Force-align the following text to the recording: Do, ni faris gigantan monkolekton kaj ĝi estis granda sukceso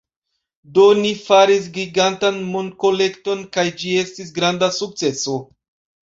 Do, 0.75 0.83
ni 0.99 1.09
faris 1.25 1.67
gigantan 1.75 2.39
monkolekton 2.53 3.43
kaj 3.57 3.65
ĝi 3.83 3.91
estis 4.05 4.31
granda 4.39 4.71
sukceso 4.79 5.37